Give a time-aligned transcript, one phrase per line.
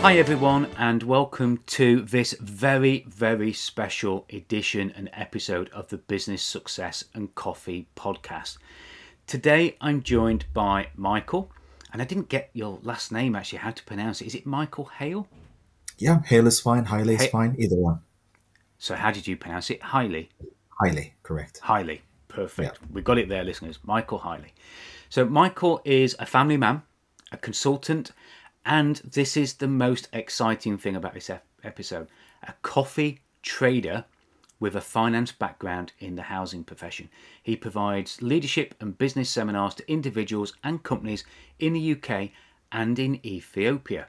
[0.00, 6.40] Hi, everyone, and welcome to this very, very special edition and episode of the Business
[6.40, 8.58] Success and Coffee podcast.
[9.26, 11.50] Today, I'm joined by Michael,
[11.92, 14.28] and I didn't get your last name actually, how to pronounce it.
[14.28, 15.26] Is it Michael Hale?
[15.98, 17.98] Yeah, Hale is fine, Hiley is fine, either one.
[18.78, 19.80] So, how did you pronounce it?
[19.80, 20.28] Hiley?
[20.80, 21.60] Hiley, correct.
[21.64, 22.78] Hiley, perfect.
[22.92, 23.80] We got it there, listeners.
[23.82, 24.52] Michael Hiley.
[25.08, 26.82] So, Michael is a family man,
[27.32, 28.12] a consultant,
[28.68, 31.30] and this is the most exciting thing about this
[31.64, 32.06] episode
[32.42, 34.04] a coffee trader
[34.60, 37.08] with a finance background in the housing profession.
[37.42, 41.24] He provides leadership and business seminars to individuals and companies
[41.58, 42.30] in the UK
[42.70, 44.08] and in Ethiopia.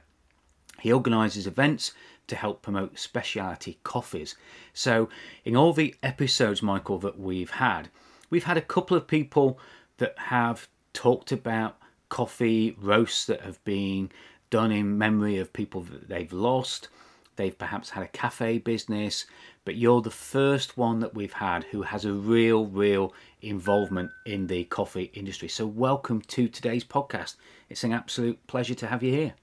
[0.80, 1.92] He organises events
[2.26, 4.36] to help promote specialty coffees.
[4.74, 5.08] So,
[5.44, 7.88] in all the episodes, Michael, that we've had,
[8.28, 9.58] we've had a couple of people
[9.96, 11.78] that have talked about
[12.10, 14.10] coffee roasts that have been
[14.50, 16.88] done in memory of people that they've lost.
[17.36, 19.24] They've perhaps had a cafe business,
[19.64, 24.46] but you're the first one that we've had who has a real, real involvement in
[24.46, 25.48] the coffee industry.
[25.48, 27.36] So, welcome to today's podcast.
[27.70, 29.34] It's an absolute pleasure to have you here.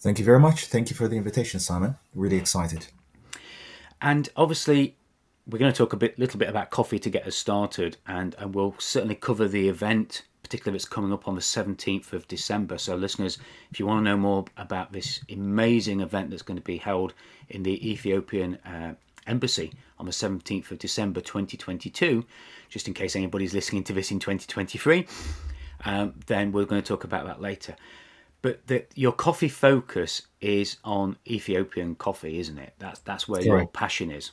[0.00, 0.66] Thank you very much.
[0.66, 1.96] Thank you for the invitation, Simon.
[2.14, 2.86] Really excited.
[4.00, 4.96] And obviously,
[5.46, 8.34] we're going to talk a bit, little bit about coffee to get us started, and,
[8.38, 12.78] and we'll certainly cover the event particularly it's coming up on the 17th of December.
[12.78, 13.36] So, listeners,
[13.70, 17.12] if you want to know more about this amazing event that's going to be held
[17.50, 18.94] in the Ethiopian uh,
[19.26, 22.24] embassy on the 17th of December 2022,
[22.70, 25.06] just in case anybody's listening to this in 2023,
[25.84, 27.76] um, then we're going to talk about that later.
[28.40, 32.72] But the, your coffee focus is on Ethiopian coffee, isn't it?
[32.78, 34.30] That's that's where your passion is.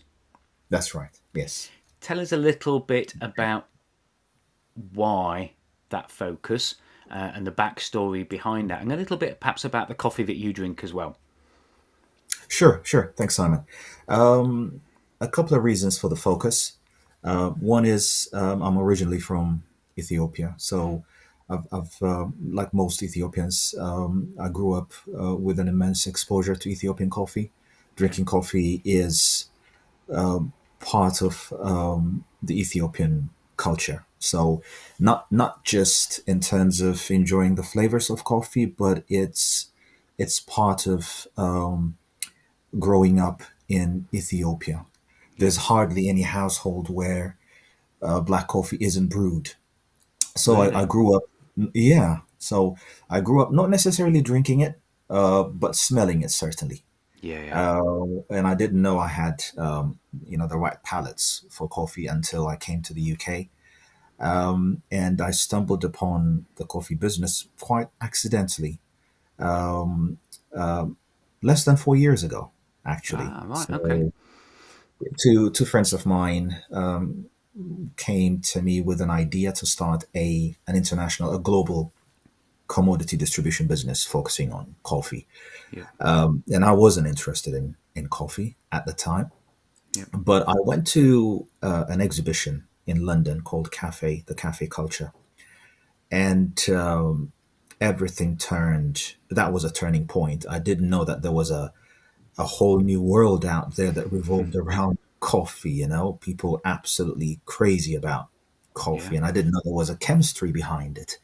[0.70, 1.10] That's right.
[1.34, 1.72] Yes.
[2.00, 3.68] Tell us a little bit about
[4.94, 5.55] why
[5.90, 6.76] that focus
[7.12, 10.38] uh, and the backstory behind that, and a little bit perhaps about the coffee that
[10.38, 11.18] you drink as well.
[12.48, 13.14] Sure, sure.
[13.16, 13.64] Thanks, Simon.
[14.08, 14.82] Um,
[15.20, 16.74] a couple of reasons for the focus.
[17.24, 19.64] Uh, one is um, I'm originally from
[19.98, 21.04] Ethiopia, so
[21.50, 26.56] I've, I've uh, like most Ethiopians, um, I grew up uh, with an immense exposure
[26.56, 27.52] to Ethiopian coffee.
[27.96, 29.46] Drinking coffee is
[30.12, 34.06] um, part of um, the Ethiopian culture.
[34.26, 34.62] So
[35.00, 39.72] not not just in terms of enjoying the flavors of coffee, but it's
[40.18, 41.98] it's part of um,
[42.80, 44.86] growing up in Ethiopia.
[45.38, 47.38] There's hardly any household where
[48.02, 49.54] uh, black coffee isn't brewed.
[50.36, 50.76] So really?
[50.76, 51.24] I, I, grew up,
[51.74, 52.20] yeah.
[52.38, 52.78] So
[53.10, 56.84] I grew up not necessarily drinking it, uh, but smelling it certainly.
[57.22, 57.44] Yeah.
[57.44, 57.80] yeah.
[57.82, 62.08] Uh, and I didn't know I had, um, you know, the right palates for coffee
[62.08, 63.48] until I came to the UK.
[64.20, 68.80] Um, and I stumbled upon the coffee business quite accidentally
[69.40, 70.20] um,
[70.56, 70.88] uh,
[71.42, 72.52] less than four years ago,
[72.86, 73.26] actually.
[73.28, 74.12] Ah, right, so okay.
[75.22, 77.26] Two, two friends of mine um,
[77.98, 81.92] came to me with an idea to start a an international, a global
[82.68, 85.28] commodity distribution business focusing on coffee.
[85.72, 85.84] Yeah.
[86.00, 89.32] Um, and I wasn't interested in, in coffee at the time.
[89.96, 90.06] Yeah.
[90.14, 95.12] But I went to uh, an exhibition in London called Cafe, the Cafe Culture.
[96.12, 97.32] And um,
[97.82, 100.46] everything turned, that was a turning point.
[100.50, 101.74] I didn't know that there was a,
[102.38, 104.68] a whole new world out there that revolved mm-hmm.
[104.68, 108.28] around coffee, you know, people absolutely crazy about
[108.74, 109.16] coffee.
[109.16, 109.18] Yeah.
[109.18, 111.18] And I didn't know there was a chemistry behind it.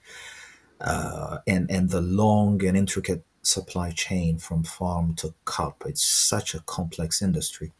[0.79, 5.83] Uh, and, and the long and intricate supply chain from farm to cup.
[5.85, 7.71] It's such a complex industry.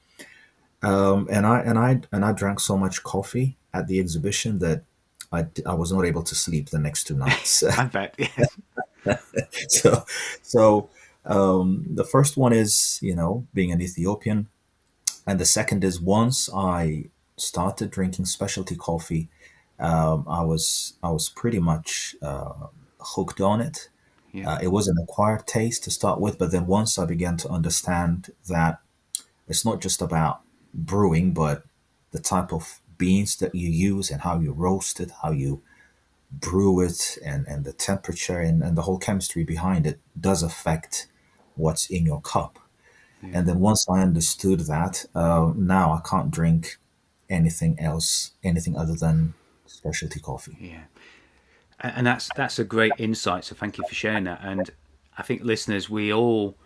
[0.83, 4.83] Um, and I and I and I drank so much coffee at the exhibition that
[5.31, 7.63] I, I was not able to sleep the next two nights.
[7.77, 8.15] I bet.
[8.17, 9.17] Yeah.
[9.69, 10.05] so,
[10.41, 10.89] so
[11.25, 14.47] um, the first one is you know being an Ethiopian,
[15.25, 17.05] and the second is once I
[17.37, 19.29] started drinking specialty coffee,
[19.79, 22.67] um, I was I was pretty much uh,
[22.99, 23.89] hooked on it.
[24.33, 24.53] Yeah.
[24.53, 27.49] Uh, it was an acquired taste to start with, but then once I began to
[27.49, 28.79] understand that
[29.47, 30.41] it's not just about
[30.73, 31.63] brewing, but
[32.11, 35.61] the type of beans that you use and how you roast it, how you
[36.31, 41.07] brew it, and, and the temperature and, and the whole chemistry behind it does affect
[41.55, 42.59] what's in your cup.
[43.23, 46.77] And then once I understood that, uh, now I can't drink
[47.29, 49.35] anything else, anything other than
[49.67, 50.57] specialty coffee.
[50.59, 50.83] Yeah,
[51.79, 53.45] and that's that's a great insight.
[53.45, 54.41] So thank you for sharing that.
[54.43, 54.71] And
[55.17, 56.57] I think listeners, we all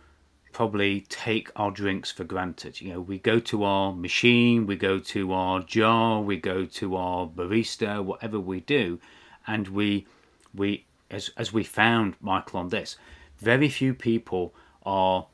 [0.55, 2.79] probably take our drinks for granted.
[2.79, 6.95] You know, we go to our machine, we go to our jar, we go to
[6.95, 8.97] our barista, whatever we do,
[9.45, 10.07] and we
[10.53, 12.95] we as as we found Michael on this,
[13.37, 14.55] very few people
[14.85, 15.27] are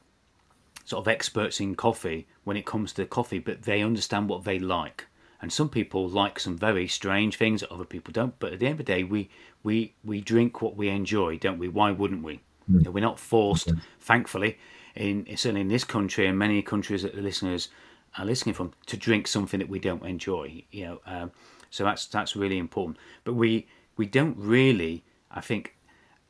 [0.86, 4.58] sort of experts in coffee when it comes to coffee, but they understand what they
[4.58, 5.06] like.
[5.40, 8.40] And some people like some very strange things that other people don't.
[8.40, 9.30] But at the end of the day, we
[9.62, 11.68] we we drink what we enjoy, don't we?
[11.68, 12.40] Why wouldn't we?
[12.66, 12.82] Hmm.
[12.82, 14.58] Know, we're not forced, thankfully,
[14.96, 17.70] in certainly in this country and many countries that the listeners
[18.18, 20.64] are listening from, to drink something that we don't enjoy.
[20.72, 21.32] You know, um,
[21.70, 22.98] so that's that's really important.
[23.24, 23.68] But we
[23.98, 25.76] we don't really, I think,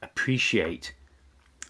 [0.02, 0.94] appreciate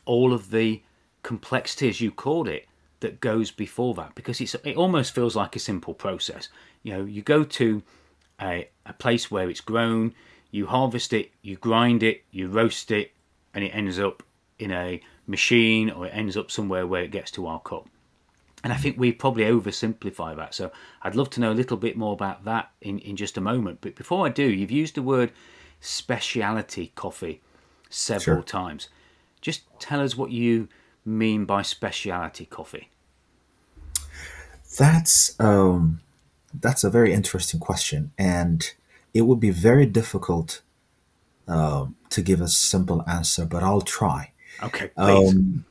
[0.06, 0.82] all of the
[1.24, 2.68] complexity, as you called it,
[3.02, 6.50] that goes before that because it's it almost feels like a simple process.
[6.84, 7.84] You know, you go to
[8.42, 10.14] a, a place where it's grown,
[10.50, 13.12] you harvest it, you grind it, you roast it,
[13.54, 14.24] and it ends up
[14.60, 17.88] in a machine or it ends up somewhere where it gets to our cup.
[18.64, 20.54] And I think we probably oversimplify that.
[20.54, 23.42] So I'd love to know a little bit more about that in, in just a
[23.42, 23.80] moment.
[23.82, 25.32] But before I do, you've used the word
[25.80, 27.42] speciality coffee
[27.90, 28.44] several Sure.
[28.44, 28.90] times.
[29.42, 30.68] Just tell us what you
[31.04, 32.90] mean by speciality coffee.
[34.78, 36.02] That's um,
[36.54, 38.72] that's a very interesting question, and
[39.14, 40.62] it would be very difficult
[41.48, 44.31] um, to give a simple answer, but I'll try.
[44.64, 45.34] Okay, please.
[45.34, 45.66] Um,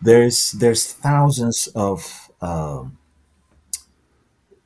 [0.00, 2.98] there's there's thousands of um,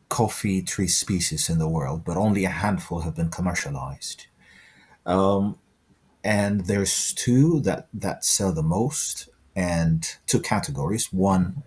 [0.08, 4.26] coffee tree species in the world, but only a handful have been commercialized.
[5.06, 5.58] Um,
[6.24, 11.12] and there's two that that sell the most, and two categories.
[11.12, 11.62] One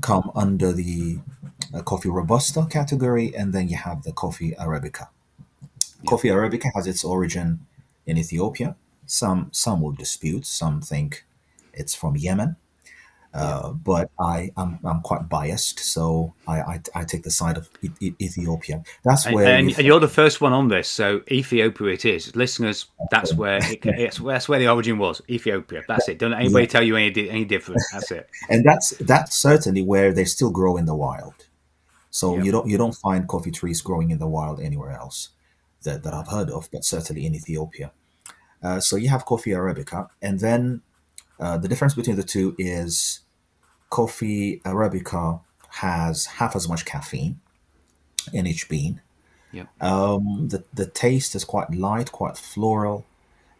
[0.00, 1.18] come under the
[1.74, 5.08] uh, coffee robusta category, and then you have the coffee arabica.
[6.06, 7.66] Coffee arabica has its origin
[8.06, 8.76] in Ethiopia.
[9.08, 10.46] Some some will dispute.
[10.46, 11.24] Some think
[11.72, 12.56] it's from Yemen.
[13.34, 17.68] Uh, but I I'm, I'm quite biased, so I, I, I take the side of
[17.82, 18.82] E- E- Ethiopia.
[19.04, 22.34] That's where and, and you're the first one on this, so Ethiopia it is.
[22.34, 25.20] Listeners, that's where it, it's, that's where the origin was.
[25.28, 25.82] Ethiopia.
[25.86, 26.18] That's it.
[26.18, 27.82] Don't let anybody tell you any any different.
[27.92, 28.28] That's it.
[28.50, 31.34] and that's that's certainly where they still grow in the wild.
[32.10, 32.44] So Yep.
[32.44, 35.28] you don't you don't find coffee trees growing in the wild anywhere else
[35.82, 37.92] that, that I've heard of, but certainly in Ethiopia.
[38.62, 40.82] Uh, so you have coffee arabica, and then
[41.38, 43.20] uh, the difference between the two is
[43.90, 45.40] coffee arabica
[45.70, 47.40] has half as much caffeine
[48.32, 49.00] in each bean.
[49.52, 49.82] Yep.
[49.82, 53.06] Um, the the taste is quite light, quite floral,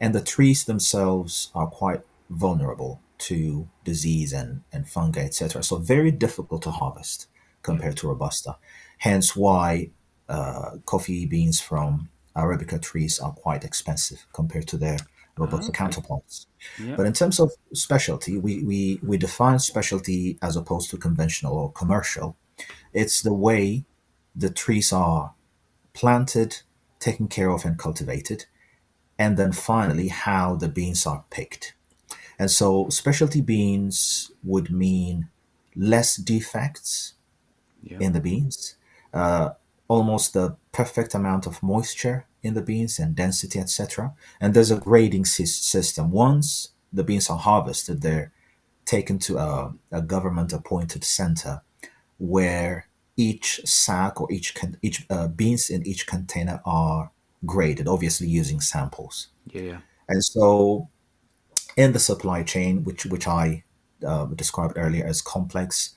[0.01, 5.63] and the trees themselves are quite vulnerable to disease and, and fungi, etc.
[5.63, 7.27] So very difficult to harvest
[7.63, 8.57] compared to robusta.
[8.99, 9.91] Hence why
[10.29, 14.99] uh, coffee beans from arabica trees are quite expensive compared to their
[15.37, 15.79] robusta Okay.
[15.79, 16.47] counterparts.
[16.79, 16.97] Yeah.
[16.97, 21.73] But in terms of specialty, we, we, we define specialty as opposed to conventional or
[21.73, 22.37] commercial.
[22.93, 23.85] It's the way
[24.35, 25.35] the trees are
[25.93, 26.63] planted,
[26.99, 28.47] taken care of, and cultivated,
[29.19, 31.75] and then finally how the beans are picked.
[32.39, 35.29] And so, specialty beans would mean
[35.77, 37.15] less defects
[37.83, 37.99] Yeah.
[38.01, 38.75] in the beans,
[39.15, 39.51] uh,
[39.89, 44.15] almost the perfect amount of moisture in the beans and density, etc.
[44.41, 46.11] And there's a grading system.
[46.11, 48.33] Once the beans are harvested, they're
[48.85, 51.63] taken to a, a government appointed center
[52.19, 57.11] where each sack or each con- each uh, beans in each container are
[57.45, 59.29] graded, obviously using samples.
[59.47, 59.63] yeah.
[59.63, 59.79] Yeah.
[60.09, 60.89] And so,
[61.77, 63.65] in the supply chain, which which I
[64.07, 65.95] uh, described earlier as complex,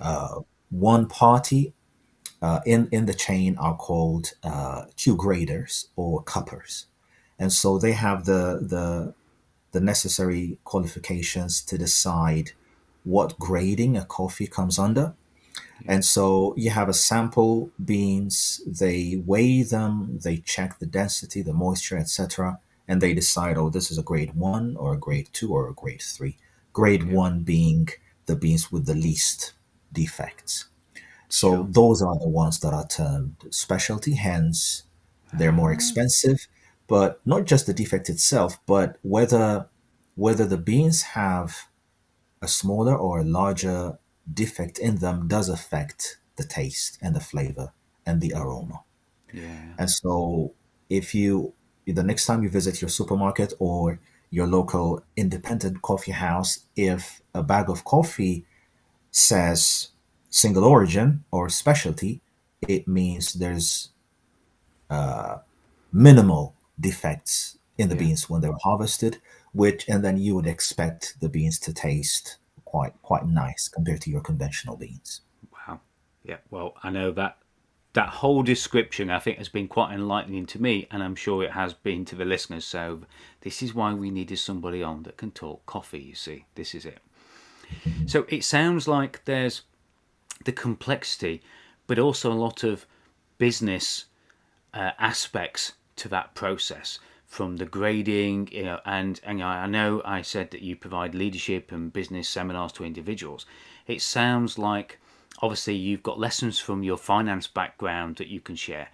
[0.00, 1.74] uh, one party
[2.42, 6.86] uh, in in the chain are called uh, Q graders or cuppers,
[7.38, 9.14] and so they have the the
[9.70, 12.52] the necessary qualifications to decide
[13.04, 15.14] what grading a coffee comes under.
[15.86, 21.52] And so you have a sample beans, they weigh them, they check the density, the
[21.52, 25.52] moisture, etc., and they decide, oh, this is a grade one or a grade two
[25.52, 26.36] or a grade three.
[26.72, 27.88] Grade one being
[28.26, 29.52] the beans with the least
[29.92, 30.66] defects.
[31.32, 31.66] So Sure.
[31.70, 34.84] those are the ones that are termed specialty, hence
[35.32, 35.74] they're more ah.
[35.74, 36.46] expensive.
[36.88, 39.68] But not just the defect itself, but whether
[40.14, 41.68] whether the beans have
[42.42, 43.98] a smaller or a larger
[44.32, 47.72] defect in them does affect the taste and the flavor
[48.06, 48.80] and the aroma.
[49.32, 49.74] Yeah.
[49.78, 50.52] And so,
[50.90, 51.54] if you,
[51.86, 57.42] the next time you visit your supermarket or your local independent coffee house, if a
[57.42, 58.44] bag of coffee
[59.10, 59.88] says
[60.32, 62.20] single origin or specialty,
[62.66, 63.90] it means there's
[64.90, 65.38] uh,
[65.92, 68.00] minimal defects in the Yeah.
[68.00, 69.20] beans when they're harvested,
[69.52, 74.10] which and then you would expect the beans to taste quite quite nice compared to
[74.10, 75.20] your conventional beans.
[75.52, 75.80] Wow.
[76.24, 76.38] Yeah.
[76.50, 77.38] Well, I know that
[77.92, 81.52] that whole description I think has been quite enlightening to me, and I'm sure it
[81.52, 82.64] has been to the listeners.
[82.64, 83.02] So
[83.42, 86.00] this is why we needed somebody on that can talk coffee.
[86.00, 87.00] You see, this is it.
[88.06, 89.62] So it sounds like there's
[90.44, 91.42] the complexity,
[91.86, 92.86] but also a lot of
[93.38, 94.06] business
[94.74, 100.20] uh, aspects to that process from the grading you know and and I know I
[100.20, 103.46] said that you provide leadership and business seminars to individuals.
[103.86, 104.98] It sounds like
[105.40, 108.88] obviously you've got lessons from your finance background that you can share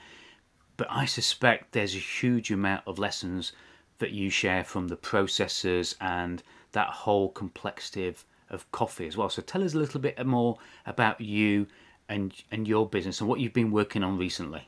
[0.79, 3.53] but I suspect there's a huge amount of lessons
[3.99, 6.41] that you share from the processes and
[6.71, 10.59] that whole complexity of, of coffee as well so tell us a little bit more
[10.87, 11.67] about you
[12.09, 14.67] and and your business and what you've been working on recently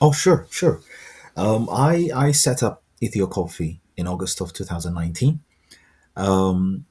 [0.00, 0.80] Oh, sure, sure.
[1.36, 5.40] Um, I I set up Ethio Coffee in August of 2019
[6.16, 6.86] um,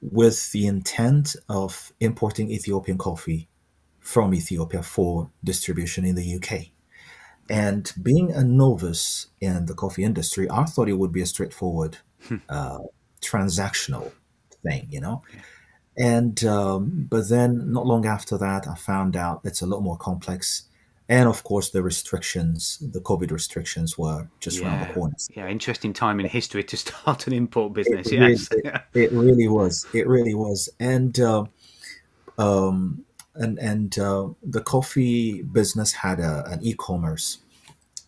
[0.00, 3.48] with the intent of importing Ethiopian coffee
[3.98, 6.68] from Ethiopia for distribution in the UK.
[7.50, 11.98] And being a novice in the coffee industry, I thought it would be a straightforward
[12.48, 12.78] uh,
[13.20, 14.12] transactional
[14.62, 15.22] thing, you know.
[15.96, 19.96] And um, but then not long after that, I found out it's a lot more
[19.96, 20.64] complex.
[21.08, 25.14] And of course, the restrictions, the COVID restrictions, were just around the corner.
[25.34, 28.12] Yeah, interesting time in history to start an import business.
[28.12, 28.48] It really, yes.
[28.52, 29.86] it, it really was.
[29.92, 30.68] It really was.
[30.78, 31.46] And uh,
[32.38, 37.38] um, and and uh, the coffee business had a, an e-commerce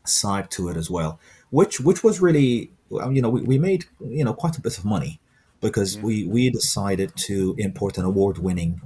[0.04, 1.18] side to it as well,
[1.50, 2.71] which which was really
[3.11, 5.21] you know we, we made you know quite a bit of money
[5.62, 8.83] because we we decided to import an award-winning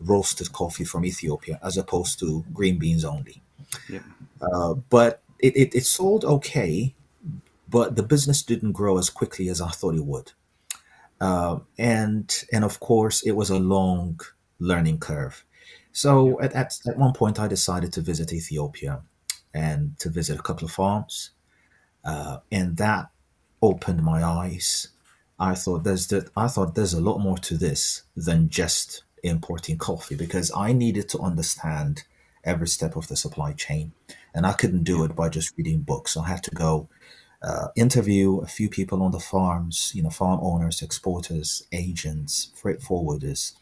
[0.00, 3.40] roasted coffee from Ethiopia as opposed to green beans only.
[3.88, 4.00] Yeah.
[4.40, 6.94] Uh, but it, it, it sold okay,
[7.68, 10.32] but the business didn't grow as quickly as I thought it would.
[11.20, 14.20] Uh, and and of course, it was a long
[14.58, 15.44] learning curve.
[15.92, 19.02] So at, at, at one point, I decided to visit Ethiopia
[19.52, 21.30] and to visit a couple of farms,
[22.04, 23.10] uh, and that
[23.62, 24.88] opened my eyes.
[25.38, 26.30] I thought there's that.
[26.36, 31.08] I thought there's a lot more to this than just importing coffee because I needed
[31.10, 32.04] to understand
[32.44, 33.92] every step of the supply chain,
[34.34, 36.16] and I couldn't do it by just reading books.
[36.16, 36.88] I had to go
[37.42, 42.80] uh, interview a few people on the farms, you know, farm owners, exporters, agents, freight
[42.80, 43.54] forwarders,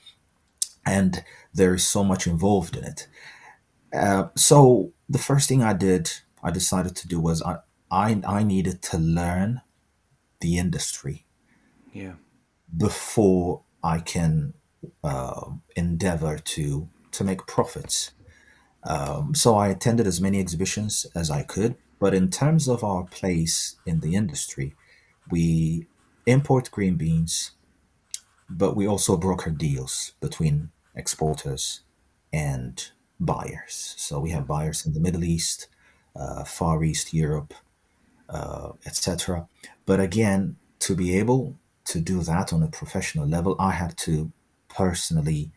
[0.84, 1.24] and
[1.54, 3.08] there is so much involved in it.
[3.94, 6.10] Uh, so the first thing I did,
[6.42, 7.58] I decided to do was I,
[7.90, 9.62] I, I needed to learn
[10.40, 11.24] the industry
[11.92, 12.14] Yeah.
[12.76, 14.54] before I can
[15.04, 18.12] uh, endeavor to to make profits.
[18.84, 21.76] Um, so I attended as many exhibitions as I could.
[22.00, 24.74] But in terms of our place in the industry,
[25.30, 25.86] we
[26.26, 27.52] import green beans,
[28.48, 31.82] but we also broker deals between exporters
[32.32, 33.94] and buyers.
[33.98, 35.68] So we have buyers in the Middle East,
[36.16, 37.54] uh, Far East, Europe,
[38.28, 39.46] uh, etc.
[39.86, 44.30] But again, to be able to do that on a professional level, I had to
[44.68, 45.50] personally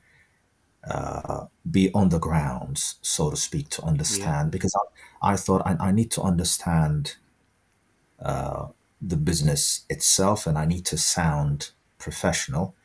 [0.87, 4.51] uh, be on the grounds, so to speak, to understand.
[4.51, 4.75] Because
[5.21, 7.15] I, I thought I, I need to understand
[8.21, 8.67] uh,
[9.01, 12.75] the business itself, and I need to sound professional.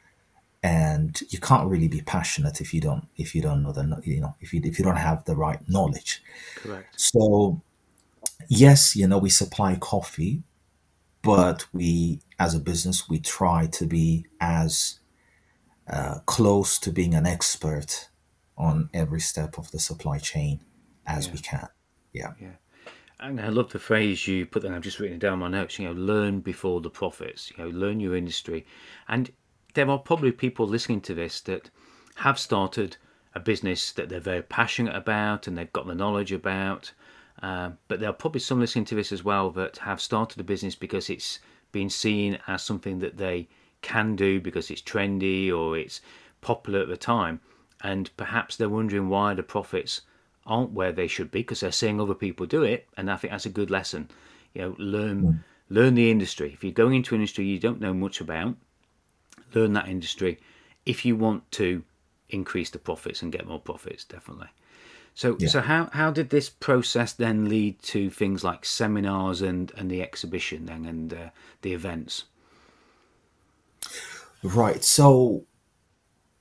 [0.62, 4.20] And you can't really be passionate if you don't if you don't know the you
[4.20, 6.22] know if you if you don't have the right knowledge.
[6.56, 7.00] Correct.
[7.00, 7.62] So
[8.48, 10.42] yes, you know we supply coffee,
[11.22, 15.00] but we as a business we try to be as
[15.90, 18.08] uh, close to being an expert
[18.56, 20.60] on every step of the supply chain
[21.06, 21.32] as Yeah.
[21.32, 21.68] we can.
[22.12, 22.32] Yeah.
[22.40, 22.52] Yeah.
[23.18, 24.74] And I love the phrase you put there.
[24.74, 25.78] I've just written it down my notes.
[25.78, 27.50] You know, learn before the profits.
[27.50, 28.64] You know, learn your industry.
[29.08, 29.30] And
[29.74, 31.70] there are probably people listening to this that
[32.16, 32.96] have started
[33.34, 36.92] a business that they're very passionate about and they've got the knowledge about.
[37.42, 40.44] Uh, but there are probably some listening to this as well that have started a
[40.44, 41.38] business because it's
[41.72, 43.48] been seen as something that they
[43.82, 46.00] can do because it's trendy or it's
[46.40, 47.40] popular at the time.
[47.82, 50.02] And perhaps they're wondering why the profits
[50.44, 52.86] aren't where they should be because they're seeing other people do it.
[52.96, 54.10] And I think that's a good lesson.
[54.52, 56.52] You know, learn learn the industry.
[56.52, 58.56] If you're going into an industry you don't know much about,
[59.54, 60.38] learn that industry
[60.86, 61.82] if you want to
[62.28, 64.48] increase the profits and get more profits definitely
[65.14, 65.48] so Yeah.
[65.48, 70.02] so how how did this process then lead to things like seminars and and the
[70.02, 71.30] exhibition then and uh,
[71.62, 72.24] the events
[74.42, 74.82] Right.
[74.84, 75.44] So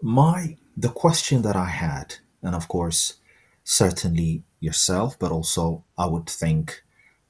[0.01, 3.15] my the question that I had, and of course,
[3.63, 6.83] certainly yourself, but also I would think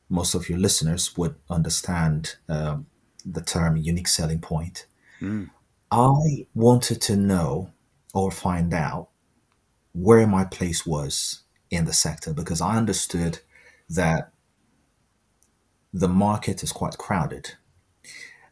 [0.10, 2.88] most of your listeners would understand um,
[3.26, 4.86] the term unique selling point.
[5.22, 5.50] Mm.
[5.92, 7.72] I wanted to know
[8.14, 9.09] or find out
[9.94, 13.40] where my place was in the sector because I understood
[13.90, 14.32] that
[15.94, 17.52] the market is quite crowded.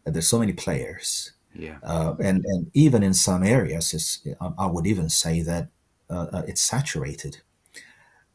[0.05, 1.79] There's so many players, Yeah.
[1.83, 5.69] uh, and and even in some areas, it's, I would even say that
[6.09, 7.41] uh, uh, it's saturated.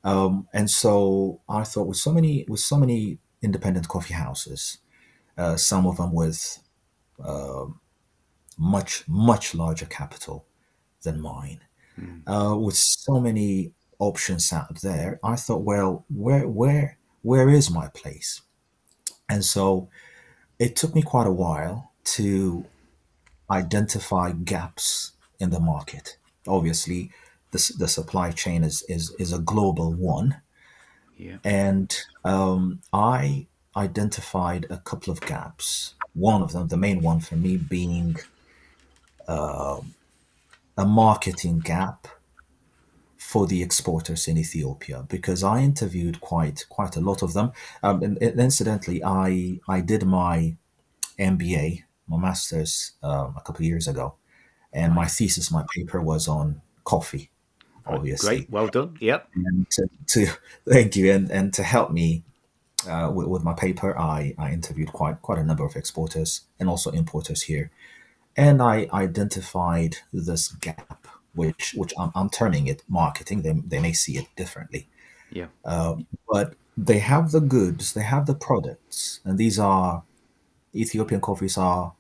[0.05, 4.79] Um, and so I thought, with so many with so many independent coffee houses,
[5.39, 6.61] uh, some of them with
[8.59, 10.47] much much larger capital
[11.03, 11.61] than mine,
[12.01, 12.23] Mm.
[12.27, 17.89] uh, with so many options out there, I thought, well, where where where is my
[17.89, 18.43] place?
[19.29, 19.89] And so
[20.59, 22.65] it took me quite a while to
[23.51, 26.17] identify gaps in the market.
[26.47, 27.11] Obviously,
[27.51, 30.41] the, the supply chain is, is is a global one,
[31.19, 31.39] Yeah.
[31.45, 33.47] and um, I
[33.77, 35.95] identified a couple of gaps.
[36.15, 38.17] One of them, the main one for me, being
[40.77, 42.09] a marketing gap
[43.17, 47.53] for the exporters in Ethiopia because I interviewed quite quite a lot of them.
[47.83, 50.57] Um, and, and incidentally, I I did my
[51.19, 54.17] MBA, my master's, um, a couple of years ago,
[54.73, 57.31] and my thesis, my paper was on coffee,
[57.87, 58.37] obviously.
[58.37, 58.51] Great.
[58.51, 58.97] Well done.
[59.01, 59.29] Yep.
[59.35, 60.27] And to, to
[60.69, 62.25] thank you, and and to help me
[62.89, 66.69] uh, with, with my paper, I I interviewed quite quite a number of exporters and
[66.69, 67.71] also importers here
[68.37, 73.43] and I identified this gap, which which I'm, I'm terming it marketing.
[73.43, 74.89] They, they may see it differently,
[75.31, 75.49] Yeah.
[76.29, 80.03] but they have the goods, they have the products, and these are
[80.75, 81.93] Ethiopian coffees are,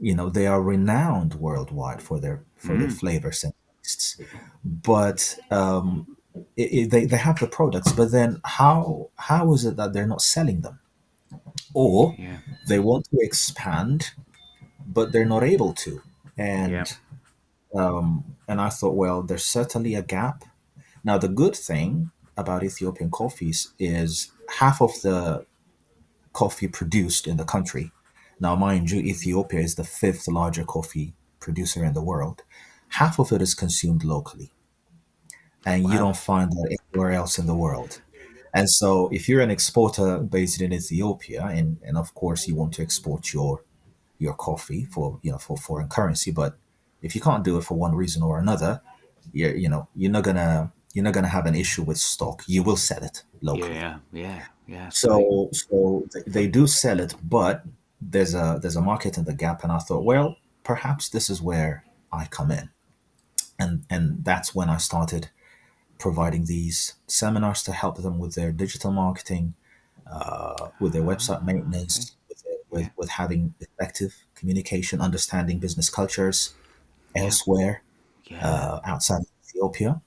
[0.00, 4.20] you know, they are renowned worldwide for their for their flavors and tastes.
[4.64, 6.16] But um,
[6.56, 10.06] it, it, they they have the products, but then how how is it that they're
[10.06, 10.80] not selling them,
[11.74, 12.38] or Yeah.
[12.68, 14.12] they want to expand
[14.92, 16.02] but they're not able to.
[16.36, 16.84] And Yeah.
[17.74, 20.44] um, and I thought, well, there's certainly a gap.
[21.04, 25.46] Now, the good thing about Ethiopian coffees is half of the
[26.32, 27.92] coffee produced in the country.
[28.40, 32.42] Now, mind you, Ethiopia is the fifth largest coffee producer in the world.
[33.00, 34.50] Half of it is consumed locally,
[35.64, 38.00] and you don't find that anywhere else in the world.
[38.52, 42.74] And so, if you're an exporter based in Ethiopia, and, and of course you want
[42.74, 43.62] to export your
[44.22, 46.56] your coffee for you know for foreign currency but
[47.02, 48.80] if you can't do it for one reason or another
[49.32, 52.62] you're you know you're not gonna you're not gonna have an issue with stock you
[52.62, 53.98] will sell it locally Yeah.
[54.12, 54.42] Yeah.
[54.68, 54.88] Yeah.
[54.90, 57.64] so so they, do sell it but
[58.00, 61.42] there's a there's a market in the gap and i thought well perhaps this is
[61.42, 62.70] where i come in
[63.58, 65.28] and and that's when i started
[65.98, 69.54] providing these seminars to help them with their digital marketing
[70.10, 72.16] uh, with their website maintenance
[72.72, 72.92] with, with, Yeah.
[72.96, 76.54] with having effective communication understanding business cultures
[77.14, 77.82] elsewhere
[78.24, 78.48] Yeah.
[78.48, 80.00] uh, outside of Ethiopia.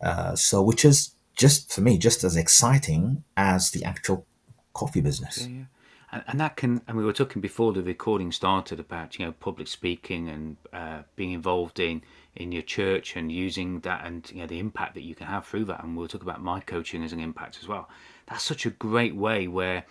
[0.00, 4.26] Uh, so, which is just for me just as exciting as the actual
[4.72, 5.46] coffee business.
[5.46, 5.64] Yeah, yeah.
[6.12, 9.32] And, and that can, and we were talking before the recording started about, you know,
[9.32, 12.02] public speaking and uh, being involved in,
[12.34, 15.46] in your church and using that and, you know, the impact that you can have
[15.46, 15.82] through that.
[15.82, 17.88] And we'll talk about my coaching as an impact as well.
[18.26, 19.84] That's such a great way where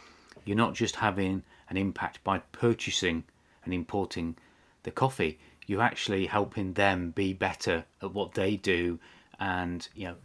[0.45, 3.23] you're not just having an impact by purchasing
[3.63, 4.35] and importing
[4.83, 8.99] the coffee, you're actually helping them be better at what they do.
[9.39, 10.15] And, you know,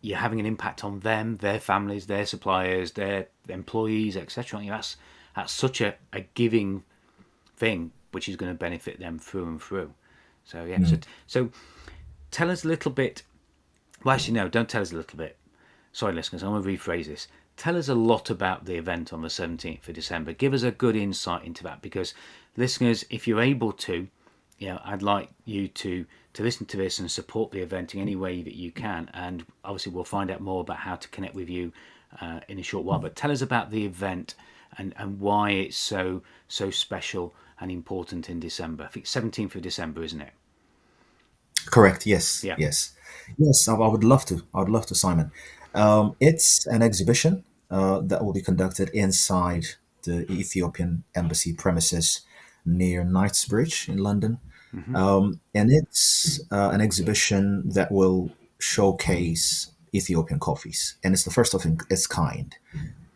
[0.00, 4.60] you're having an impact on them, their families, their suppliers, their employees, etc.
[4.60, 4.96] You know, that's
[5.36, 6.82] that's such a, a giving
[7.56, 9.94] thing, which is going to benefit them through and through.
[10.44, 11.04] So yeah, so, mm.
[11.26, 11.50] so
[12.32, 13.22] tell us a little bit.
[14.02, 15.36] Well, actually, no, don't tell us a little bit.
[15.92, 17.28] Sorry, listeners, I'm going to rephrase this.
[17.58, 20.32] Tell us a lot about the event on the 17th of December.
[20.32, 22.14] Give us a good insight into that because,
[22.56, 24.06] listeners, if you're able to,
[24.58, 28.00] you know, I'd like you to to listen to this and support the event in
[28.00, 29.10] any way that you can.
[29.12, 31.72] And obviously, we'll find out more about how to connect with you
[32.20, 33.00] uh, in a short while.
[33.00, 34.36] But tell us about the event
[34.76, 38.84] and and why it's so so special and important in December.
[38.84, 40.32] I think 17th of December, isn't it?
[41.66, 42.06] Correct.
[42.06, 42.44] Yes.
[42.44, 42.54] Yeah.
[42.56, 42.92] Yes.
[43.36, 43.66] Yes.
[43.66, 44.44] I, I would love to.
[44.54, 45.32] I would love to, Simon.
[45.74, 49.66] Um, it's an exhibition uh, that will be conducted inside
[50.02, 52.22] the Ethiopian embassy premises
[52.64, 54.38] near Knightsbridge in London.
[54.94, 60.96] Um, and it's uh, an exhibition that will showcase Ethiopian coffees.
[61.02, 62.54] And it's the first of its kind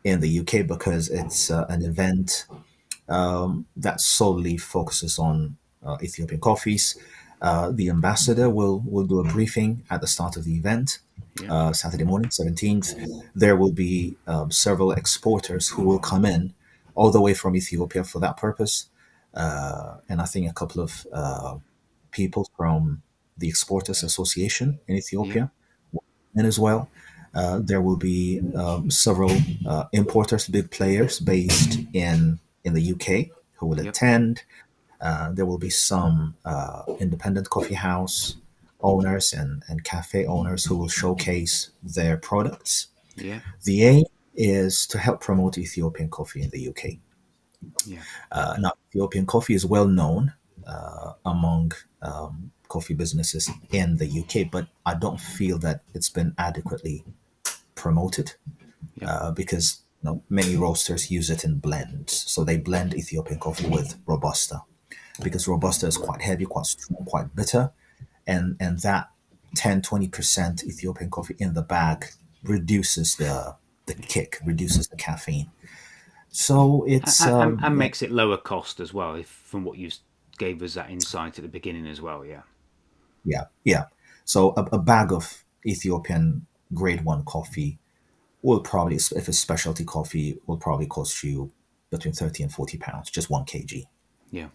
[0.05, 2.47] in the UK because it's uh, an event
[3.09, 6.97] um, that solely focuses on uh, Ethiopian coffees.
[7.49, 10.89] Uh, the ambassador will will do a briefing at the start of the event,
[11.43, 11.53] Yeah.
[11.55, 12.89] uh, Saturday morning, seventeenth.
[13.45, 16.43] There will be um, several exporters who will come in
[16.99, 18.75] all the way from Ethiopia for that purpose,
[19.43, 21.55] uh, and I think a couple of uh,
[22.19, 23.03] people from
[23.41, 25.45] the Exporters Association in Ethiopia,
[26.37, 26.89] and as well.
[27.35, 28.21] Uh, there will be
[28.63, 29.33] um, several
[29.73, 33.09] uh, importers, big players based in in the UK
[33.57, 33.89] who will Yep.
[33.95, 34.43] attend.
[35.03, 38.37] Uh, there will be some uh, independent coffee house
[38.81, 42.89] owners and, and cafe owners who will showcase their products.
[43.17, 43.41] Yeah.
[43.65, 46.99] The aim is to help promote Ethiopian coffee in the UK.
[47.85, 48.03] Yeah.
[48.31, 50.33] Uh, now, Ethiopian coffee is well known
[50.67, 56.35] uh, among um, coffee businesses in the UK, but I don't feel that it's been
[56.39, 57.05] adequately
[57.75, 58.33] promoted
[59.01, 59.11] Yeah.
[59.11, 62.13] uh, because you know, many roasters use it in blends.
[62.13, 64.63] So they blend Ethiopian coffee with Robusta
[65.23, 67.73] because Robusta is quite heavy, quite strong, quite bitter.
[68.27, 69.11] And, and that
[69.57, 72.07] 10 20% Ethiopian coffee in the bag
[72.43, 75.51] reduces the, the kick, reduces the caffeine.
[76.31, 77.21] So it's.
[77.21, 79.91] and, and- um, and makes it lower cost as well, if, from what you
[80.39, 82.25] gave us that insight at the beginning as well.
[82.25, 82.43] Yeah.
[83.25, 83.85] Yeah, yeah.
[84.25, 87.79] So a, a bag of Ethiopian grade one coffee
[88.41, 91.53] will probably, if it's specialty coffee, will probably cost you
[91.91, 93.85] between 30 and 40 pounds, just one kg.
[94.31, 94.49] Yeah.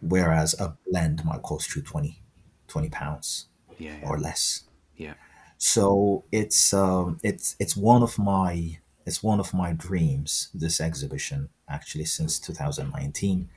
[0.00, 2.22] Whereas a blend might cost you 20,
[2.68, 3.46] 20 pounds
[3.78, 3.96] Yeah.
[4.00, 4.08] yeah.
[4.08, 4.64] or less.
[4.96, 5.14] yeah.
[5.58, 10.48] So it's um, it's it's one of my it's one of my dreams.
[10.54, 13.48] This exhibition actually since 2019.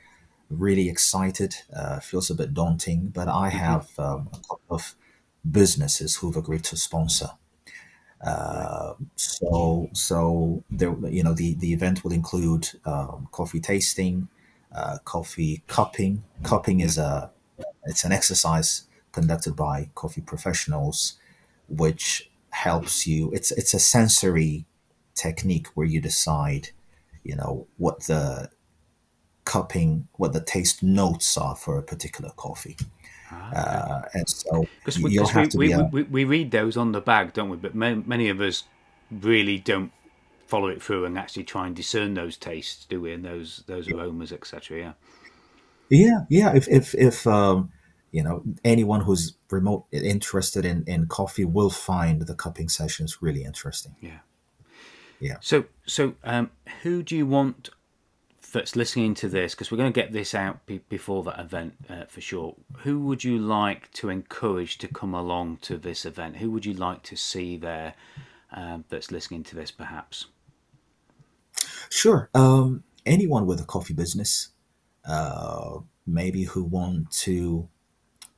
[0.50, 1.56] Really excited.
[1.74, 4.94] Uh, feels a bit daunting, but I have um, a couple of
[5.50, 7.30] businesses who've agreed to sponsor.
[8.20, 14.28] Uh, so so there you know the the event will include um, coffee tasting,
[14.74, 16.24] uh, coffee cupping.
[16.42, 17.30] Cupping is a
[17.84, 21.14] it's an exercise conducted by coffee professionals
[21.68, 24.64] which helps you it's it's a sensory
[25.14, 26.70] technique where you decide
[27.22, 28.50] you know what the
[29.44, 32.76] cupping what the taste notes are for a particular coffee
[33.54, 36.76] uh, and so Because we, you'll 'cause have we, to we, we, we read those
[36.76, 37.56] on the bag, don't we?
[37.56, 38.62] But ma- many of us
[39.10, 39.90] really don't
[40.54, 43.12] follow it through and actually try and discern those tastes, do we?
[43.12, 44.78] And those those aromas, etc.
[44.78, 44.92] Yeah.
[45.88, 47.72] yeah yeah if if if um
[48.12, 53.42] you know anyone who's remote interested in in coffee will find the cupping sessions really
[53.44, 54.20] interesting Yeah.
[55.20, 55.38] Yeah.
[55.40, 56.50] So so um,
[56.82, 57.70] who do you want
[58.52, 59.54] that's listening to this?
[59.54, 62.54] Because we're going to get this out be- before that event uh, for sure.
[62.84, 66.36] Who would you like to encourage to come along to this event?
[66.36, 67.94] Who would you like to see there
[68.52, 70.26] um, that's listening to this, perhaps?
[71.90, 72.30] Sure.
[72.34, 74.48] Um, anyone with a coffee business,
[75.06, 77.68] uh, maybe who want to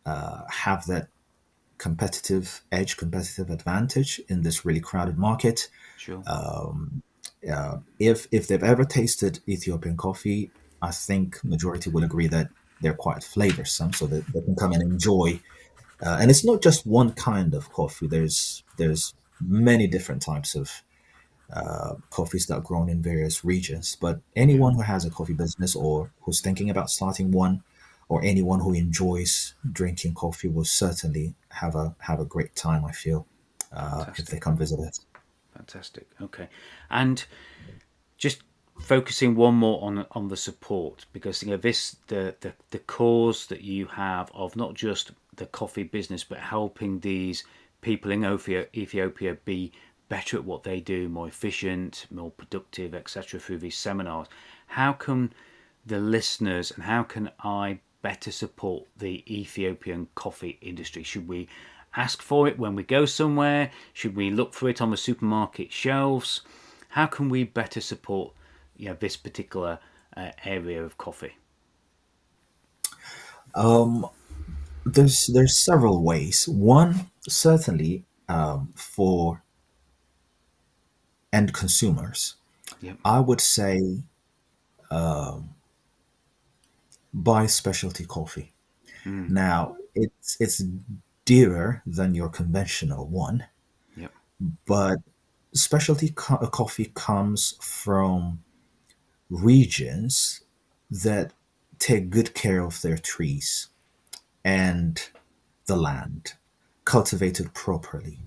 [0.04, 1.08] uh, have that
[1.78, 5.68] competitive edge, competitive advantage in this really crowded market.
[5.96, 6.22] Sure.
[6.26, 7.02] Um,
[7.50, 10.50] uh, if if they've ever tasted Ethiopian coffee,
[10.82, 12.48] I think majority will agree that
[12.80, 15.40] they're quite flavorsome, so that they can come and enjoy.
[16.04, 18.06] Uh, and it's not just one kind of coffee.
[18.06, 20.82] There's there's many different types of
[21.52, 23.96] uh, coffees that are grown in various regions.
[24.00, 27.62] But anyone who has a coffee business or who's thinking about starting one,
[28.08, 32.84] or anyone who enjoys drinking coffee will certainly have a have a great time.
[32.84, 33.26] I feel
[33.72, 35.00] uh, if they come visit us.
[35.54, 36.06] Fantastic.
[36.20, 36.48] Okay,
[36.90, 37.24] and
[38.16, 38.42] just
[38.78, 43.46] focusing one more on on the support because you know this the the, the cause
[43.46, 47.44] that you have of not just the coffee business but helping these
[47.80, 49.72] people in Ethiopia, Ethiopia be
[50.08, 53.40] better at what they do, more efficient, more productive, etc.
[53.40, 54.28] Through these seminars.
[54.68, 55.32] How can
[55.84, 61.02] the listeners and how can I better support the Ethiopian coffee industry?
[61.02, 61.48] Should we
[61.96, 63.70] ask for it when we go somewhere?
[63.92, 66.42] Should we look for it on the supermarket shelves?
[66.90, 68.32] How can we better support
[68.76, 69.78] you know, this particular
[70.16, 71.36] uh, area of coffee?
[73.54, 74.06] Um,
[74.84, 76.46] there's there's several ways.
[76.46, 79.42] One certainly um, for
[81.36, 82.36] end consumers,
[82.80, 82.96] Yep.
[83.04, 84.02] I would say
[84.90, 85.50] um,
[87.12, 88.52] buy specialty coffee.
[89.04, 90.58] Now it's it's
[91.24, 93.46] dearer than your conventional one,
[93.96, 94.12] Yep.
[94.66, 94.98] but
[95.52, 98.42] specialty co- coffee comes from
[99.30, 100.42] regions
[101.04, 101.32] that
[101.78, 103.68] take good care of their trees
[104.44, 105.10] and
[105.66, 106.34] the land,
[106.84, 108.18] cultivated properly.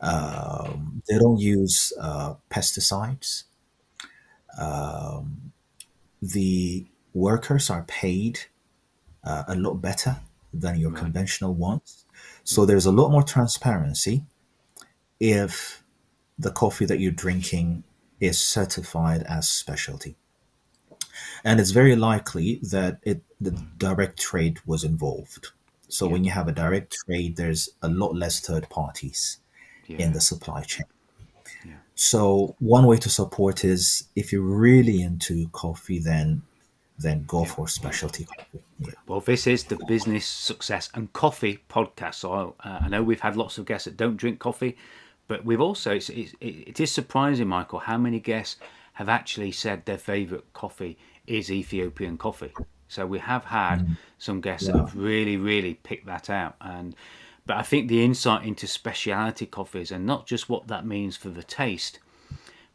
[0.00, 3.44] Um, they don't use uh, pesticides.
[4.58, 5.52] Um,
[6.22, 8.40] the workers are paid
[9.24, 10.20] uh, a lot better
[10.54, 11.00] than your Right.
[11.02, 12.06] conventional ones.
[12.44, 14.24] So there's a lot more transparency
[15.20, 15.84] if
[16.38, 17.84] the coffee that you're drinking
[18.20, 20.16] is certified as specialty.
[21.44, 25.48] And it's very likely that it the direct trade was involved.
[25.88, 26.12] So Yeah.
[26.12, 29.38] when you have a direct trade, there's a lot less third parties
[29.88, 30.04] Yeah.
[30.06, 30.86] in the supply chain.
[31.66, 31.72] Yeah.
[31.96, 36.42] So one way to support is if you're really into coffee, then
[37.00, 37.52] then go Yeah.
[37.54, 38.62] for specialty coffee.
[38.80, 38.90] Yeah.
[39.06, 42.14] Well, this is the Business Success and Coffee podcast.
[42.16, 44.76] So uh, I know we've had lots of guests that don't drink coffee,
[45.28, 48.56] but we've also, it's, it's, it is surprising, Michael, how many guests
[48.94, 50.98] have actually said their favourite coffee
[51.28, 52.52] is Ethiopian coffee.
[52.88, 56.56] So we have had some guests that have really, really picked that out.
[56.60, 56.96] And
[57.48, 61.30] But I think the insight into speciality coffees and not just what that means for
[61.30, 61.98] the taste,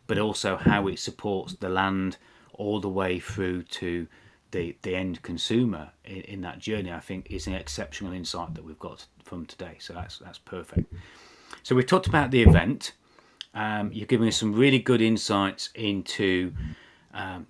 [0.08, 2.18] but also how it supports the land
[2.54, 4.08] all the way through to
[4.50, 8.64] the the end consumer in, in that journey I think is an exceptional insight that
[8.64, 9.76] we've got from today.
[9.78, 10.92] So that's that's perfect.
[11.62, 12.94] So we talked about the event.
[13.54, 16.52] Um, you're giving us some really good insights into
[17.14, 17.46] um,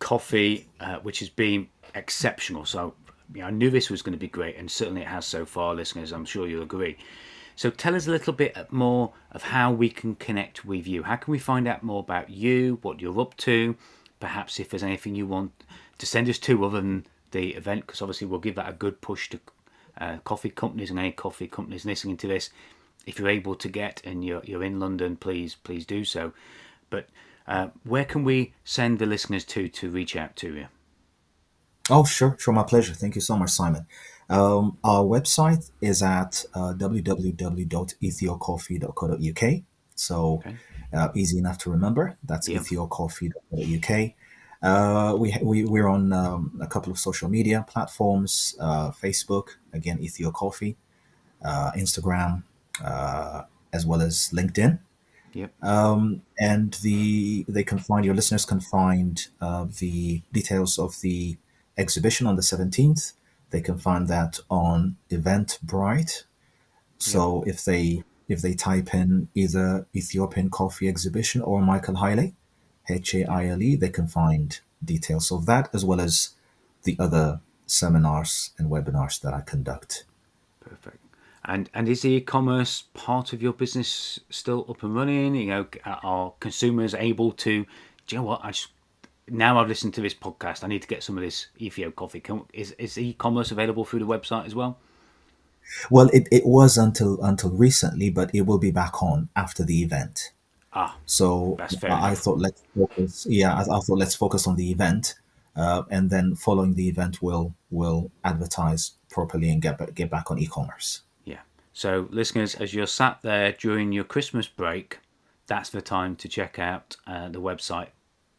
[0.00, 2.64] coffee uh, which has been exceptional.
[2.64, 2.94] So
[3.34, 5.44] you know, I knew this was going to be great and certainly it has so
[5.44, 6.96] far listeners I'm sure you'll agree
[7.56, 11.04] so tell us a little bit more of how we can connect with you.
[11.04, 13.76] How can we find out more about you, what you're up to,
[14.20, 15.52] perhaps if there's anything you want
[15.96, 19.00] to send us to other than the event, because obviously we'll give that a good
[19.00, 19.40] push to
[19.98, 22.50] uh, coffee companies and any coffee companies listening to this.
[23.06, 26.34] If you're able to get and you're, you're in London, please please do so.
[26.90, 27.08] But
[27.48, 30.66] uh, where can we send the listeners to to reach out to you?
[31.90, 32.94] Oh, sure, sure, my pleasure.
[32.94, 33.86] Thank you so much, Simon.
[34.28, 39.62] Um, our website is at uh, www.ethiocoffee.co.uk.
[39.94, 40.56] So Okay.
[40.92, 42.16] uh, easy enough to remember.
[42.24, 42.62] That's Yep.
[42.62, 44.10] ethiocoffee.co.uk.
[44.62, 49.98] Uh, we, we, we're on um, a couple of social media platforms uh, Facebook, again,
[49.98, 50.76] Ethio Coffee,
[51.44, 52.42] uh, Instagram,
[52.82, 54.80] uh, as well as LinkedIn.
[55.34, 55.52] Yep.
[55.62, 61.36] Um, and the they can find your listeners can find uh, the details of the
[61.76, 63.12] exhibition on the 17th.
[63.50, 66.24] They can find that on Eventbrite.
[66.98, 72.32] So if they if they type in either Ethiopian Coffee Exhibition or Michael Haile,
[72.88, 76.30] H A I L E, they can find details of that as well as
[76.82, 80.04] the other seminars and webinars that I conduct.
[80.60, 80.98] Perfect.
[81.44, 85.34] And and is the e-commerce part of your business still up and running?
[85.36, 87.64] You know, are consumers able to?
[88.06, 88.40] Do you know what?
[88.42, 88.68] I just,
[89.28, 90.62] now I've listened to this podcast.
[90.62, 92.20] I need to get some of this Ethio coffee.
[92.20, 94.78] Can, is is e-commerce available through the website as well?
[95.90, 99.82] Well, it, it was until until recently, but it will be back on after the
[99.82, 100.32] event.
[100.72, 103.26] Ah, So That's fair I, I thought let's focus.
[103.28, 105.14] Yeah, I, I thought let's focus on the event,
[105.56, 110.38] uh, and then following the event, we'll we'll advertise properly and get get back on
[110.38, 111.02] e-commerce.
[111.24, 111.40] yeah.
[111.72, 115.00] So listeners, as you're sat there during your Christmas break,
[115.46, 117.88] that's the time to check out uh, the website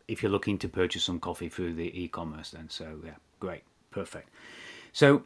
[0.08, 2.52] if you're looking to purchase some coffee through the e-commerce.
[2.52, 4.30] Then so yeah, great, perfect.
[4.94, 5.24] So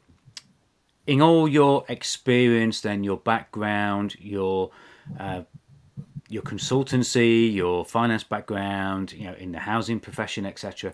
[1.07, 4.71] in all your experience, then your background, your
[5.19, 5.41] uh,
[6.29, 10.93] your consultancy, your finance background, you know, in the housing profession, etc.,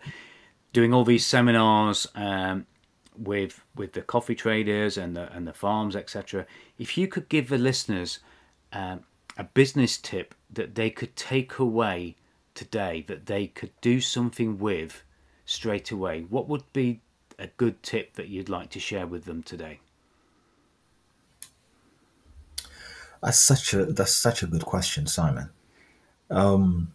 [0.73, 2.65] doing all these seminars um,
[3.17, 6.45] with with the coffee traders and the and the farms, etc.
[6.79, 8.19] If you could give the listeners
[8.73, 9.01] um,
[9.37, 12.15] a business tip that they could take away
[12.57, 15.03] today, that they could do something with
[15.45, 16.99] straight away, what would be
[17.39, 19.79] a good tip that you'd like to share with them today?
[23.21, 25.49] That's such a that's such a good question, Simon.
[26.29, 26.93] Um,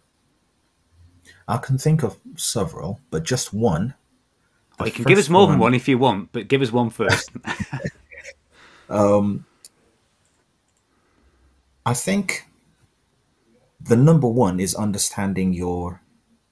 [1.47, 3.93] I can think of several, but just one.
[4.77, 6.89] The you can give us more than one if you want, but give us one
[6.89, 7.29] first.
[8.89, 9.45] um,
[11.85, 12.47] I think
[13.83, 16.01] the number one is understanding your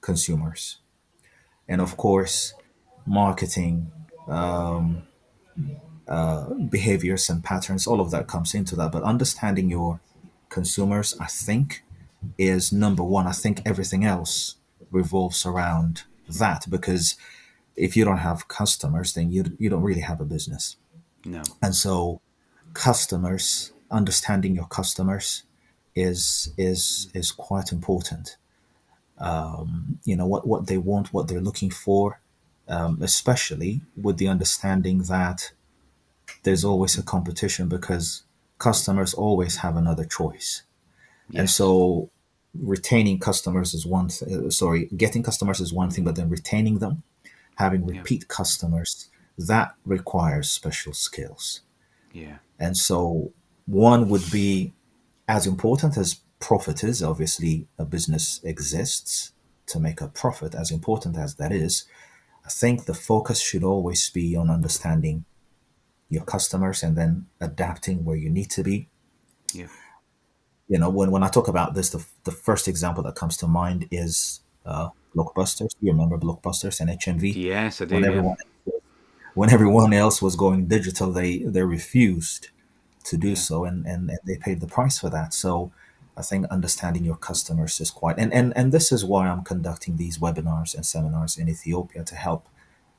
[0.00, 0.78] consumers,
[1.68, 2.54] and of course,
[3.06, 3.90] marketing,
[4.28, 5.02] um,
[6.08, 7.86] uh, behaviors and patterns.
[7.86, 8.92] All of that comes into that.
[8.92, 10.00] But understanding your
[10.48, 11.82] consumers, I think,
[12.36, 13.26] is number one.
[13.26, 14.56] I think everything else
[14.90, 17.16] revolves around that because
[17.76, 20.76] if you don't have customers, then you you don't really have a business.
[21.24, 21.42] no.
[21.62, 22.20] And so,
[22.74, 25.44] customers, understanding your customers,
[25.94, 28.36] is is is quite important.
[29.18, 32.20] Um, you know what what they want, what they're looking for,
[32.68, 35.52] um, especially with the understanding that
[36.42, 38.22] there's always a competition because
[38.58, 40.62] customers always have another choice.
[41.34, 42.10] And so,
[42.58, 44.08] retaining customers is one.
[44.08, 47.02] Th- uh, sorry, getting customers is one thing, but then retaining them,
[47.56, 51.62] having repeat customers, that requires special skills.
[52.12, 52.38] Yeah.
[52.58, 53.32] And so
[53.66, 54.72] one would be
[55.32, 59.32] as important as profit is, obviously, a business exists
[59.66, 61.86] to make a profit, as important as that is.
[62.44, 65.24] I think the focus should always be on understanding
[66.10, 68.88] your customers and then adapting where you need to be.
[69.54, 69.68] Yeah.
[70.68, 73.46] You know, when, when I talk about this, the, the first example that comes to
[73.46, 75.74] mind is uh, Blockbusters.
[75.80, 77.34] You remember Blockbusters and HMV?
[77.34, 77.94] Yes, I do.
[77.94, 78.10] when yeah.
[78.10, 78.36] everyone
[79.34, 82.48] when everyone else was going digital, they they refused
[83.04, 83.34] to do Yeah.
[83.34, 85.34] so, and, and and they paid the price for that.
[85.34, 85.72] So
[86.16, 89.96] I think understanding your customers is quite and and and this is why I'm conducting
[89.96, 92.48] these webinars and seminars in Ethiopia to help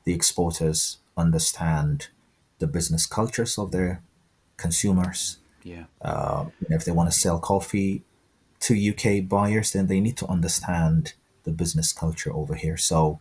[0.04, 2.08] the exporters understand
[2.58, 4.02] the business cultures of their
[4.56, 5.38] consumers.
[5.62, 5.84] Yeah.
[6.02, 8.02] Uh, if they want to sell coffee
[8.60, 11.14] to UK buyers, then they need to understand
[11.44, 12.76] the business culture over here.
[12.76, 13.20] So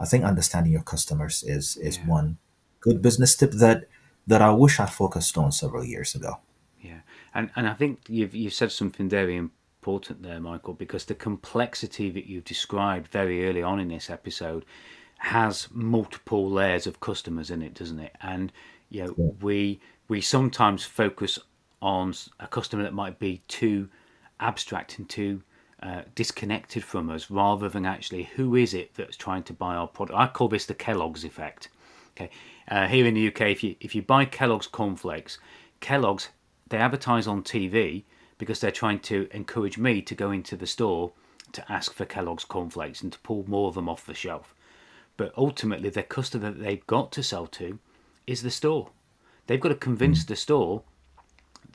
[0.00, 2.06] I think understanding your customers is is Yeah.
[2.06, 2.36] one
[2.80, 3.84] good business tip that
[4.26, 6.38] that I wish I focused on several years ago.
[6.80, 7.00] Yeah,
[7.34, 12.10] and and I think you've you've said something very important there, Michael, because the complexity
[12.10, 14.64] that you've described very early on in this episode
[15.18, 18.14] has multiple layers of customers in it, doesn't it?
[18.22, 18.52] And
[18.90, 21.38] you know, we we sometimes focus
[21.80, 23.88] on a customer that might be too
[24.40, 25.42] abstract and too
[25.82, 29.86] uh, disconnected from us, rather than actually who is it that's trying to buy our
[29.86, 30.18] product.
[30.18, 31.68] I call this the Kellogg's effect.
[32.16, 32.30] Okay,
[32.68, 35.38] uh, here in the UK, if you if you buy Kellogg's cornflakes,
[35.80, 36.28] Kellogg's
[36.68, 38.04] they advertise on TV
[38.38, 41.12] because they're trying to encourage me to go into the store
[41.52, 44.54] to ask for Kellogg's cornflakes and to pull more of them off the shelf.
[45.16, 47.78] But ultimately, the customer that they've got to sell to
[48.26, 48.90] is the store.
[49.46, 50.82] They've got to convince the store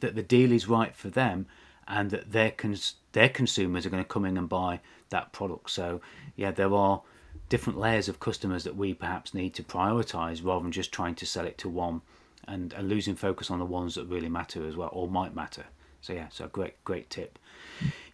[0.02, 1.46] that the deal is right for them
[1.88, 5.70] and that their cons- their consumers are going to come in and buy that product.
[5.70, 6.02] So
[6.36, 7.02] yeah, there are
[7.50, 11.26] different layers of customers that we perhaps need to prioritize rather than just trying to
[11.26, 12.02] sell it to one
[12.48, 15.66] and, and losing focus on the ones that really matter as well or might matter.
[16.02, 17.38] So yeah, so great great tip.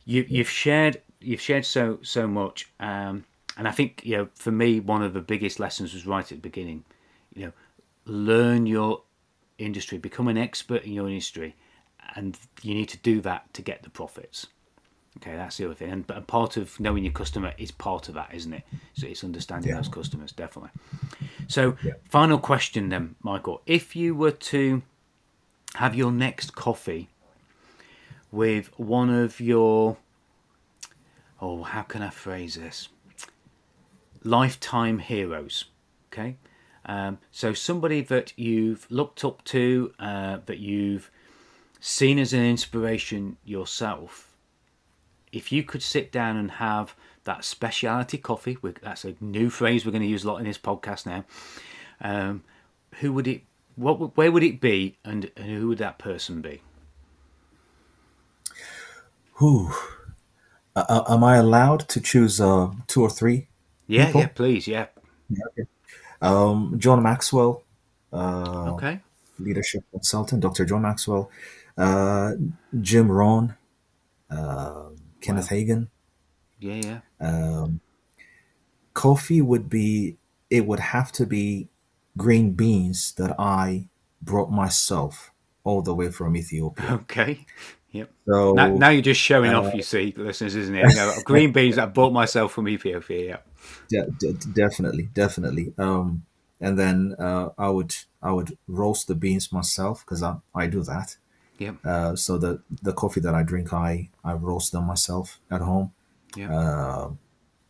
[0.06, 3.26] You you've shared you've shared so so much, um,
[3.58, 6.30] and I think you know for me one of the biggest lessons was right at
[6.30, 6.84] the beginning.
[7.36, 7.52] You know,
[8.06, 9.02] learn your
[9.58, 11.56] industry, become an expert in your industry,
[12.16, 14.48] and you need to do that to get the profits.
[15.18, 18.16] Okay, that's the other thing, and, and part of knowing your customer is part of
[18.16, 18.64] that, isn't it?
[18.94, 19.78] So it's understanding Yeah.
[19.78, 20.72] those customers definitely.
[21.48, 21.94] So, Yeah.
[22.10, 24.82] final question then, Michael: If you were to
[25.76, 27.10] have your next coffee
[28.32, 29.98] with one of your,
[31.42, 32.90] oh, how can I phrase this?
[34.24, 35.66] Lifetime heroes.
[36.12, 36.38] Okay,
[36.86, 41.10] um, so somebody that you've looked up to, uh, that you've
[41.80, 44.25] seen as an inspiration yourself.
[45.36, 46.96] If you could sit down and have
[47.26, 50.58] that specialty coffee, that's a new phrase we're going to use a lot in this
[50.58, 51.26] podcast now.
[52.00, 52.44] Um,
[53.02, 53.42] who would it?
[53.76, 54.16] What?
[54.16, 56.62] Where would it be, and, and who would that person be?
[59.34, 59.74] Who
[60.74, 63.48] uh, uh, am I allowed to choose uh, two or three?
[63.88, 64.22] Yeah, People?
[64.22, 64.86] yeah, please, yeah.
[66.22, 67.62] Um, John Maxwell,
[68.14, 69.02] uh, Okay.
[69.38, 70.64] leadership consultant, Dr.
[70.64, 71.30] John Maxwell,
[71.78, 72.32] uh,
[72.80, 73.54] Jim Rohn,
[74.32, 74.90] uh,
[75.26, 75.88] Kenneth Hagin.
[76.60, 77.00] Yeah, yeah.
[77.20, 77.82] Um,
[78.94, 80.18] coffee would be,
[80.50, 81.68] it would have to be
[82.18, 83.90] green beans that I
[84.22, 85.32] brought myself
[85.64, 86.86] all the way from Ethiopia.
[87.04, 87.46] Okay.
[87.92, 88.12] Yep.
[88.28, 90.90] So Now, now you're just showing uh, off, you see, listeners, isn't it?
[90.90, 93.40] You know, green beans that I bought myself from Ethiopia.
[93.90, 94.04] Yeah.
[94.20, 95.74] de- de- definitely, definitely.
[95.78, 96.26] Um,
[96.60, 100.84] and then uh, I would I would roast the beans myself because I, I do
[100.84, 101.18] that.
[101.58, 101.76] Yep.
[101.86, 105.92] Uh, so the the coffee that I drink, I I roast them myself at home.
[106.36, 106.50] Yep.
[106.52, 107.10] Uh,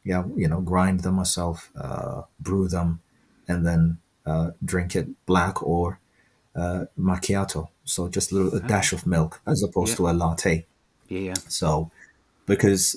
[0.03, 2.99] yeah, you know, grind them myself, uh, brew them,
[3.47, 5.99] and then uh, drink it black or
[6.55, 7.69] uh, macchiato.
[7.83, 9.95] So just a little a dash of milk as opposed Yeah.
[9.97, 10.65] to a latte.
[11.09, 11.33] Yeah, yeah.
[11.47, 11.91] So
[12.47, 12.95] because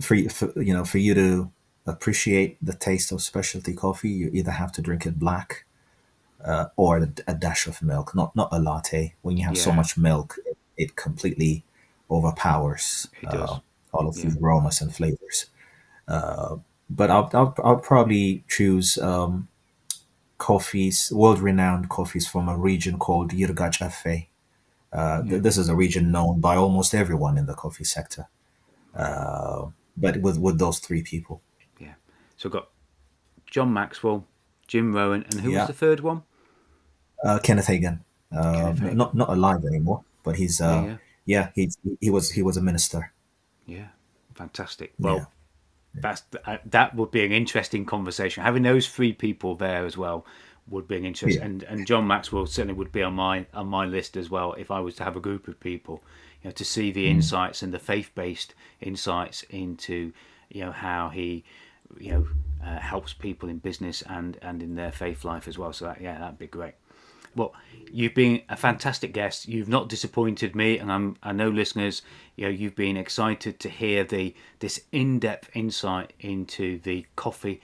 [0.00, 1.50] for, for you know for you to
[1.86, 5.64] appreciate the taste of specialty coffee, you either have to drink it black
[6.44, 9.14] uh, or a, a dash of milk, not not a latte.
[9.22, 11.64] When you have so much milk, it, it completely
[12.10, 13.60] overpowers It uh,
[13.92, 14.30] all of Yeah.
[14.30, 15.46] the aromas and flavors.
[16.06, 16.56] Uh,
[16.90, 19.48] but I'll, I'll I'll probably choose um,
[20.38, 24.26] coffees, world-renowned coffees from a region called Yirgacheffe.
[24.92, 28.26] Uh, th- this is a region known by almost everyone in the coffee sector.
[28.94, 31.42] Uh, but with with those three people,
[31.78, 31.94] Yeah.
[32.36, 32.68] So we've got
[33.46, 34.26] John Maxwell,
[34.66, 35.58] Jim Rohn, and who Yeah.
[35.60, 36.22] was the third one?
[37.24, 38.00] Uh, Kenneth Hagin,
[38.32, 40.96] uh, Kenneth not not alive anymore, but he's uh, yeah.
[41.26, 43.12] yeah, he he was he was a minister.
[43.66, 43.88] Yeah.
[44.34, 44.92] Fantastic.
[44.98, 45.24] Well, Yeah.
[45.94, 48.44] that's uh, that would be an interesting conversation.
[48.44, 50.24] Having those three people there as well
[50.68, 51.46] would be an interest, Yeah.
[51.46, 54.70] and and John Maxwell certainly would be on my on my list as well if
[54.70, 56.02] I was to have a group of people,
[56.42, 60.12] you know, to see the insights and the faith based insights into
[60.50, 61.42] you know how he
[61.98, 62.26] you know
[62.64, 65.72] uh, helps people in business and and in their faith life as well.
[65.72, 66.74] So that, yeah, that'd be great.
[67.34, 67.54] Well,
[67.92, 69.48] you've been a fantastic guest.
[69.48, 72.02] You've not disappointed me, and I'm I know listeners,
[72.36, 77.60] you know, you've been excited to hear the this in-depth insight into the coffee.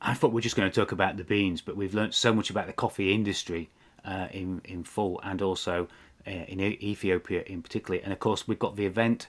[0.00, 2.32] I thought we are just going to talk about the beans, but we've learnt so
[2.34, 3.70] much about the coffee industry
[4.04, 5.88] uh, in in full, and also
[6.26, 8.00] uh, in Ethiopia in particular.
[8.02, 9.28] And of course, we've got the event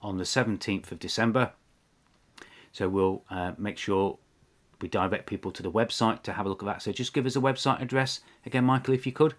[0.00, 1.52] on the 17th of December.
[2.72, 4.18] So we'll uh, make sure
[4.80, 6.80] we direct people to the website to have a look at that.
[6.82, 9.34] So just give us a website address again, Michael, if you could.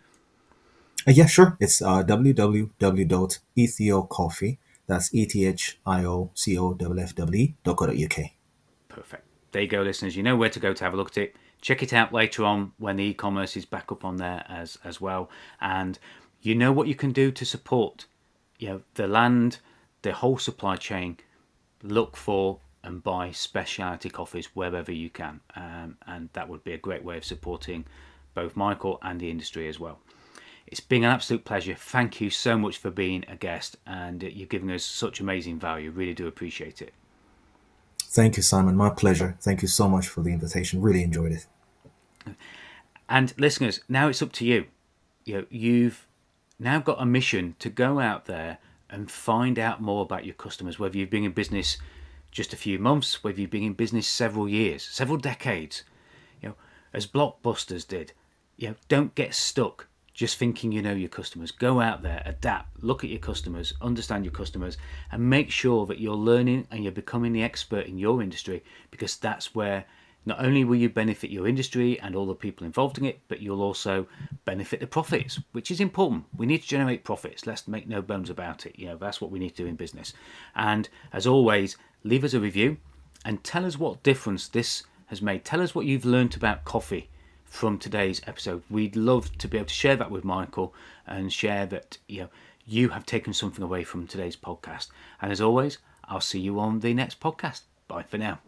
[1.08, 1.56] Uh, yeah, sure.
[1.60, 4.58] It's uh, www.ethiocoffee.
[4.88, 8.20] That's E T H I O C O F F W E dot uk.
[8.90, 9.24] Perfect.
[9.52, 10.16] There you go, listeners.
[10.16, 11.36] You know where to go to have a look at it.
[11.62, 15.00] Check it out later on when the e-commerce is back up on there as as
[15.00, 15.30] well,
[15.62, 16.00] and
[16.42, 18.06] you know what you can do to support,
[18.58, 19.60] you know, the land,
[20.02, 21.18] the whole supply chain.
[21.84, 26.78] Look for and buy specialty coffees wherever you can, um, and that would be a
[26.78, 27.86] great way of supporting
[28.34, 30.00] both Michael and the industry as well.
[30.68, 31.76] It's been an absolute pleasure.
[31.76, 35.92] Thank you so much for being a guest, and you're giving us such amazing value.
[35.92, 36.94] Really do appreciate it.
[38.04, 38.76] Thank you, Simon.
[38.76, 39.36] My pleasure.
[39.42, 40.82] Thank you so much for the invitation.
[40.82, 41.48] Really enjoyed it.
[43.08, 44.66] And listeners, now it's up to you.
[45.26, 46.08] You know, you've
[46.60, 48.60] now got a mission to go out there
[48.90, 51.78] and find out more about your customers, whether you've been in business
[52.32, 55.84] just a few months, whether you've been in business several years, several decades.
[56.42, 56.56] You know,
[56.94, 58.14] as Blockbusters did.
[58.58, 59.88] You know, don't get stuck
[60.20, 61.50] just thinking you know your customers.
[61.50, 64.78] Go out there, adapt, look at your customers, understand your customers,
[65.14, 68.62] and make sure that you're learning and you're becoming the expert in your industry
[68.92, 69.86] because that's where
[70.26, 73.40] not only will you benefit your industry and all the people involved in it, but
[73.42, 74.06] you'll also
[74.44, 76.26] benefit the profits, which is important.
[76.36, 77.48] We need to generate profits.
[77.48, 78.78] Let's make no bones about it.
[78.78, 80.12] You know, that's what we need to do in business.
[80.54, 82.78] And as always, leave us a review
[83.26, 85.44] and tell us what difference this has made.
[85.44, 87.10] Tell us what you've learned about coffee
[87.46, 88.64] from today's episode.
[88.70, 90.74] We'd love to be able to share that with Michael
[91.08, 92.30] and share that you know
[92.66, 94.88] you have taken something away from today's podcast.
[95.22, 97.62] And as always, I'll see you on the next podcast.
[97.88, 98.40] Bye for now.